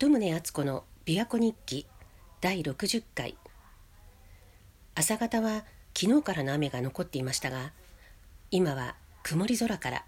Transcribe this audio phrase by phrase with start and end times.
[0.00, 1.86] 鳩宗敦子の琵琶湖日記
[2.40, 3.36] 第60回。
[4.94, 7.72] 朝方は昨日からの雨が残っていましたが
[8.50, 10.06] 今は曇り空から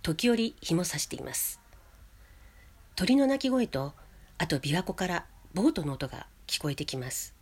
[0.00, 1.58] 時折日も差しています。
[2.94, 3.94] 鳥の鳴き声と
[4.38, 7.34] あと琵琶湖からボートの音が聞こえてきます。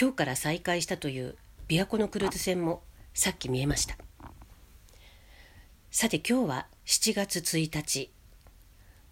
[0.00, 1.36] 今日から再開したという
[1.68, 2.82] 琵琶湖のクルーズ船も
[3.12, 3.98] さっき見えました。
[5.90, 8.15] さて今日は7月1日。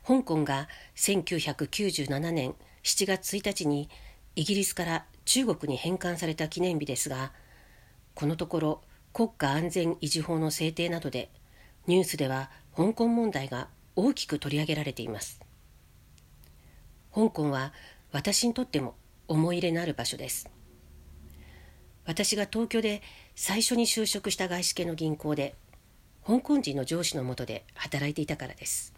[0.07, 3.89] 香港が1997年7月1日に
[4.37, 7.33] イギリスから中国に返還された記念日ですが
[8.15, 8.81] このところ
[9.15, 11.31] 国家安全維持法の制定などで
[11.87, 15.41] ニュースでは香港問題が大きく取り上げられています。
[17.15, 17.73] 香港は
[18.11, 18.97] 私にとっても
[19.29, 20.51] 思い入れのある場所です。
[22.05, 23.03] 私が東京で
[23.37, 25.55] 最初に就職した外資系の銀行で
[26.27, 28.94] 香港人の上司のもとで働いていたからです。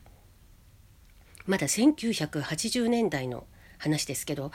[1.46, 3.46] まだ1980年代の
[3.78, 4.52] 話ですけど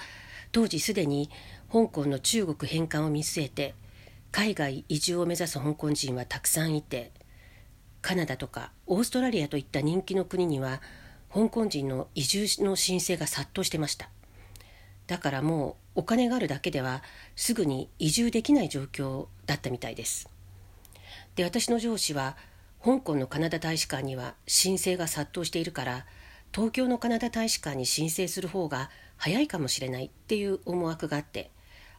[0.51, 1.29] 当時すでに
[1.71, 3.75] 香港の中国返還を見据えて
[4.31, 7.11] 海外移住を目指す香港人はたくさんいて
[8.01, 10.81] カナダとかオーストラリアといった人気の国には
[11.33, 14.09] 香港人の移住の申請が殺到してました。
[15.07, 17.03] だからもうお金があるだけでは
[17.35, 20.29] すぐに移住できない状況だったみたいです。
[21.35, 22.35] で私の上司は
[22.83, 26.05] 香港のカナダ大使館には申請が殺到しているから
[26.53, 31.49] 東京のカナダ大使館に申請する方が早いかもしれないっていう思惑があって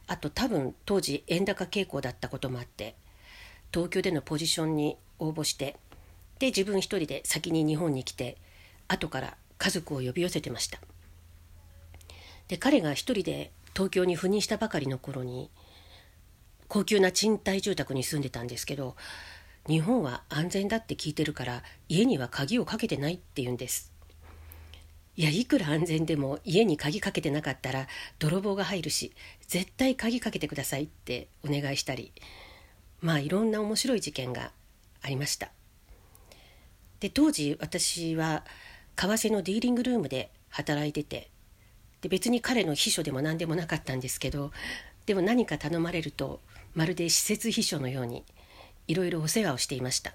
[0.07, 2.95] あと多分当時円高傾向だったこともあって
[3.73, 5.77] 東京でのポジションに応募して
[6.39, 8.37] で自分一人で先に日本に来て
[8.87, 10.79] 後から家族を呼び寄せてました。
[12.49, 15.49] で彼が一人で東京に赴任したばかりの頃に
[16.67, 18.95] 高級な賃貸住宅に住んでたんですけど
[19.67, 23.92] 日本は安全だって聞いてるから家には鍵をかけてないって言うんです。
[25.15, 29.13] いやいくら安全でも家に鍵かけてなかったら泥棒が入るし
[29.47, 32.11] 絶対鍵かけてくださいってお願いしたり
[32.99, 34.51] まあいろんな面白い事件が
[35.01, 35.51] ありました。
[36.99, 38.45] で当時私は
[38.95, 41.29] 為替のディーリングルームで働いてて
[42.01, 44.51] で別に彼の秘書でも何でもなかったんですけど
[45.05, 46.39] でも何か頼まれると
[46.73, 48.23] まるで施設秘書のように
[48.87, 50.13] いろいろお世話をしていました。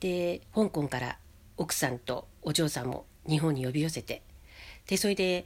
[0.00, 1.18] で香港から
[1.56, 4.22] 奥さんとお嬢さんも日本に呼び寄せて。
[4.86, 5.44] でそれで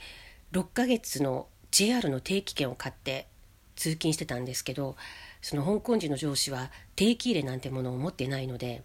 [0.53, 3.28] 6ヶ月の JR の定期券を買って
[3.77, 4.97] 通勤してたんですけど
[5.43, 8.83] その香港人の上司は定期入れなんてものを持ってないので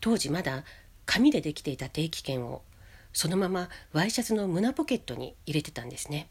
[0.00, 0.64] 当時まだ
[1.06, 2.62] 紙でできていた定期券を
[3.12, 6.28] そのままワイシャツの胸ポケットに入れてたんですね。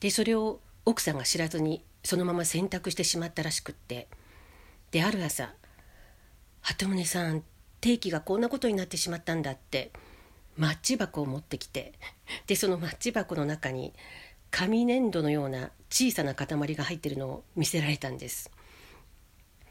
[0.00, 4.08] でそれを奥さんが知らずにそのまま洗濯してしまったらしくって。
[4.90, 5.54] である朝
[6.62, 7.44] 「鳩宗さん
[7.80, 9.92] 定期がこんなことになってしまったんだ」って
[10.60, 11.94] マッチ箱を持ってきて
[12.46, 13.94] でそのマッチ箱の中に
[14.50, 18.50] 紙粘土のような小さな塊が入ってるのを見せられたんです。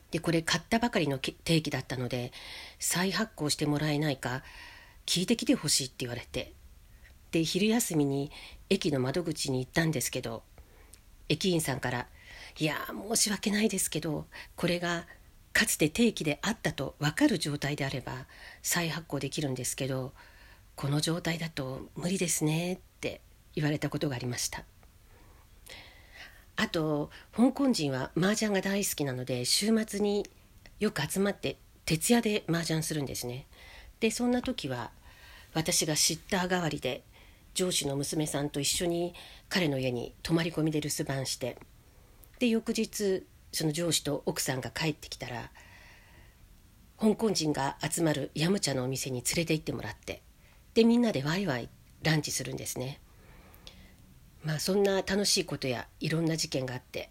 [0.09, 2.31] でこれ買ったばかりの定期だったので
[2.79, 4.41] 再発行してもらえないか
[5.05, 6.53] 聞いてきてほしいって言われて。
[7.29, 8.31] で昼休みに
[8.71, 10.41] 駅の窓口に行ったんですけど
[11.27, 12.07] 駅員さんから
[12.57, 14.25] 「いや申し訳ないですけど
[14.55, 15.05] これが
[15.53, 18.25] かつて定期であったと分かる状態であれば
[18.63, 20.13] 再発行できるんですけど
[20.79, 23.19] この状態だと無理ですねって
[23.53, 24.63] 言われたことがありました。
[26.55, 30.25] あと香港人は麻雀が大好きなので週末に
[30.79, 33.45] よく集まって徹夜で麻雀するんですね。
[33.99, 34.91] でそんな時は
[35.53, 37.03] 私がシッター代わりで
[37.53, 39.13] 上司の娘さんと一緒に
[39.49, 41.57] 彼の家に泊まり込みで留守番して
[42.39, 45.51] で翌日その上司と奥さんが帰ってきたら
[46.97, 50.21] 香港人が集まるヤムチャのお店に連れて行ってもらって
[50.79, 51.67] でみんなでワイワイ
[52.03, 53.01] ランチするんですね。
[54.45, 57.09] まあそんな楽しいことやいろんな事件があって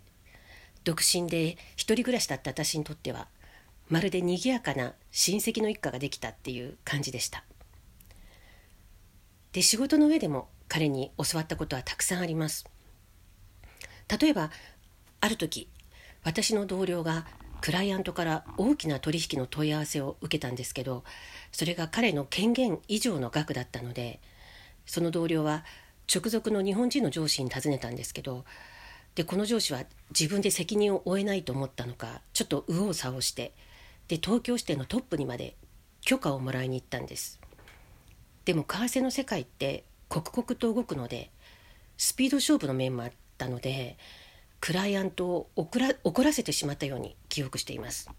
[0.84, 3.28] 独身で一人暮らしだった私にとっては
[3.90, 7.44] まるで賑やかな親戚の一家ができたっていう感じでした。
[9.52, 12.64] で仕事の上でも彼に教わったことはたくさんあります。
[14.18, 14.50] 例えば
[15.20, 15.68] ある時
[16.24, 17.26] 私の同僚が
[17.60, 21.04] クライアントから大きな取引の問い合わせを受けたんですけど
[21.52, 24.20] それが彼の権限以上の額だったので
[24.86, 25.64] その同僚は
[26.12, 28.44] 直属の日本人の上司に尋ねたんですけど
[29.14, 33.52] でこの上司は自分で責任を負えないと思ったのかちょっと右往左往して
[34.06, 35.56] で東京支店のトップにまで
[36.00, 37.38] 許可をもらいに行ったんです。
[38.46, 41.30] でも為替の世界って刻々と動くので
[41.98, 43.98] スピード勝負の面もあったので
[44.60, 48.10] クライアントを怒ら怒らせてしまったように記憶しています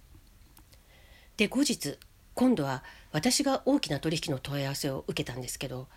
[1.38, 1.98] で後日
[2.36, 5.88] 今度は私が大きな取引の問い合わせを受けたんですけど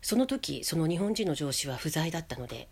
[0.00, 2.68] その時その日本人の上司は不在だったので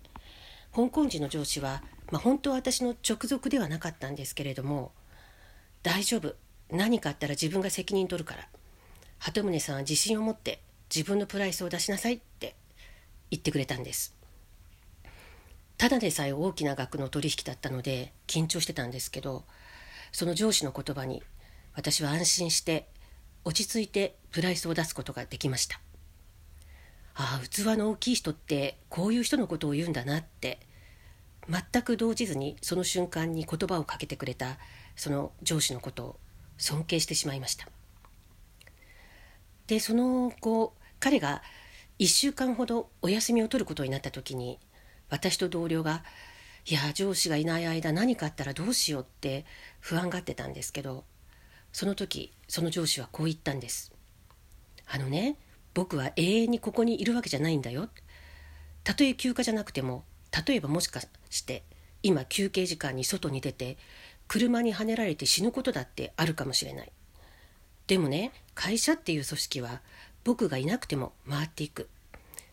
[0.75, 4.93] 香港人の上司は、まあ、本当は私の直属ではなかったんですけれども
[5.83, 6.37] 「大丈夫
[6.71, 8.49] 何かあったら自分が責任取るから
[9.19, 10.61] 鳩宗さんは自信を持って
[10.95, 12.57] 自分のプライスを出しなさい」って
[13.31, 14.16] 言ってくれたんです。
[15.79, 19.45] ただでさえ大きな額の取引だったので緊張してたんですけど
[20.13, 21.23] その上司の言葉に
[21.75, 22.89] 私は安心して
[23.45, 25.81] 落ち着いてプライスを出すことができました。
[27.15, 30.61] ああ器の大きい人ってこういう人のことを言うんだなって
[31.49, 34.59] 全く動じずにその瞬間に言葉をかけてくれた
[34.97, 36.21] その上司のことを
[36.59, 37.69] 尊敬してしまいました。
[39.67, 41.43] でその後彼が
[41.99, 44.59] 1週間ほどお休みを取ることになった時に
[45.09, 46.05] 私と同僚が
[46.67, 49.45] 「いや上司がいない間何かあったらどうしよう」って
[49.81, 51.05] 不安がってたんですけど
[51.73, 53.93] その時その上司はこう言ったんです。
[54.87, 55.37] あのね
[55.75, 57.91] 僕は永遠にここにいるわけじゃないんだよ。
[58.83, 60.05] たとえ休暇じゃなくても
[60.47, 61.65] 例えばもしかして
[62.03, 63.77] 今休憩時間に外に出て
[64.29, 66.93] 車にはねられて死ぬことだってあるかもしれない。
[67.87, 69.83] でもね会社っていう組織は
[70.25, 71.89] 僕がいなくても回っていく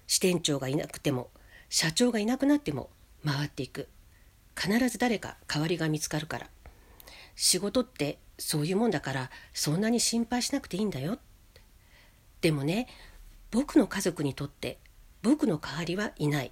[0.05, 1.29] 支店長がいなくても
[1.75, 2.91] 社長がいなくなっても
[3.25, 3.89] 回っていく。
[4.55, 6.47] 必ず誰か代わりが見つかるから。
[7.35, 11.17] 仕事ってそういうもんだからそんなに心配しなくていいんだよ。
[12.41, 12.87] でもね
[13.49, 14.77] 僕の家族にとって
[15.23, 16.51] 僕の代わりはいない。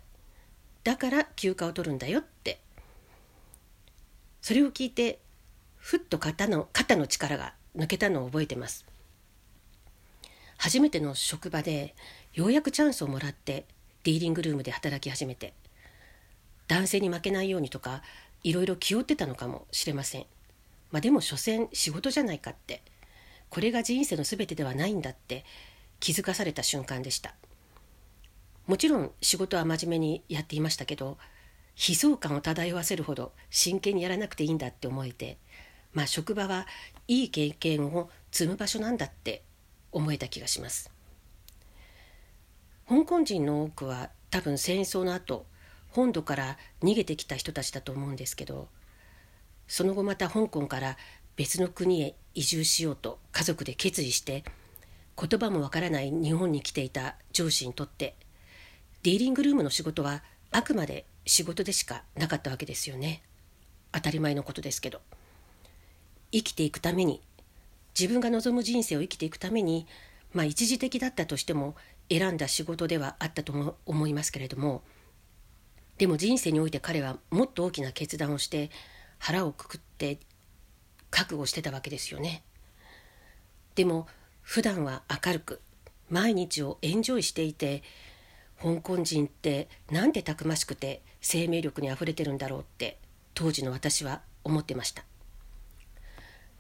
[0.84, 2.60] だから休暇を取るんだよって。
[4.42, 5.20] それを聞いて
[5.78, 8.88] ふっと肩の肩の力が抜けたのを覚えてます。
[10.58, 11.94] 初めての職場で
[12.34, 13.68] ようやくチャンスをもらって
[14.04, 15.54] ディーリングルームで働き始めて
[16.68, 18.02] 男性に負けないようにとか
[18.44, 20.26] いろいろ気負ってたのかもしれません、
[20.92, 22.82] まあ、でも所詮仕事じゃないかって。
[23.52, 25.44] これが人生の全てではないんだって
[26.00, 27.36] 気づかされた瞬間でした。
[28.66, 31.18] もちろん仕事は真面目にやっていましたけど
[31.76, 35.38] 悲壮感を漂わせるほど真剣にやらなくていいんだって思えて
[35.94, 36.66] まあ職場は
[37.10, 39.44] いい経験を積む場所なんだって
[39.92, 40.90] 思えた気がします。
[42.88, 45.46] 香港人の多くは多分戦争の後
[45.90, 48.68] 本土から逃げてきた人たちだと思うんですけど
[49.68, 50.98] その後また香港から
[51.36, 54.44] 別の国へ移住しようと家族で決意して
[55.18, 58.16] 言葉もわからない日本に来ていた上司にとって
[59.04, 63.24] ディーリングルームの仕事はあくまで仕事でしかなかったわけですよね。
[63.92, 65.02] 当たり前のことですけど。
[66.32, 67.22] 生きていくために
[68.00, 69.86] 自分が望む人生を生きていくために
[70.34, 71.76] まあ一時的だったとしても
[72.10, 74.84] 選んだ仕事ではあったと思いますけれども
[75.98, 78.72] でも人生において彼はもっと大きな決断をして
[79.20, 80.20] 腹をくくって
[81.12, 82.42] 覚悟してたわけですよね。
[83.76, 84.08] でも
[84.42, 85.62] 普段は明るく
[86.10, 87.84] 毎日をエンジョイしていて
[88.62, 92.98] 香港人ってなんてたくましくて生命力にあふれてるんだろうって
[93.34, 95.04] 当時の私は思ってました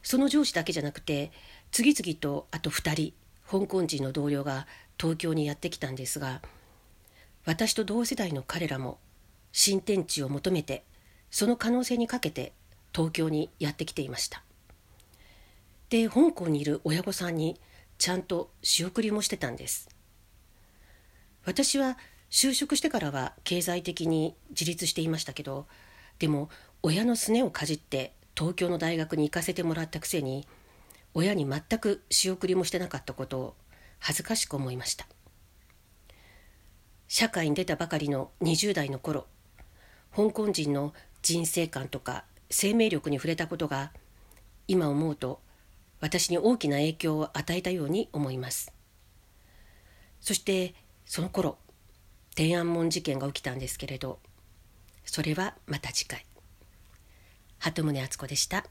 [0.04, 1.32] その上司だけじゃなくて
[1.72, 3.14] 次々とあと2人
[3.52, 4.66] 香港人の同僚が
[4.98, 6.42] 東京にやってきたんですが
[7.46, 8.98] 私と同世代の彼らも
[9.52, 10.86] 新天地を求めて
[11.30, 12.54] その可能性にかけて
[12.96, 14.42] 東京にやってきていました。
[15.90, 17.60] で香港にいる親御さんに
[17.98, 19.90] ちゃんと仕送りもしてたんです。
[21.44, 21.98] 私は
[22.30, 25.68] 就職してからは経済的に自立していましたけど
[26.20, 26.50] でも
[26.84, 30.48] 親のすねをかじって東京の大学に行かせてもらったくせに
[31.14, 33.56] 親に全く仕送りもしてなかったことを
[34.00, 35.08] 恥ずかしく思いました。
[37.08, 39.28] 社会に出たばかりの20代の頃
[40.16, 43.92] 香港人の人生観とか生命力に触れたことが
[44.68, 45.42] 今思うと
[46.00, 48.74] 私に大きな影響を与えたように思います。
[50.22, 50.74] そして
[51.06, 51.58] その頃
[52.36, 54.20] 天安門事件が起きたんですけれど
[55.04, 56.26] それはまた次回。
[57.60, 58.66] 鳩宗敦子でした。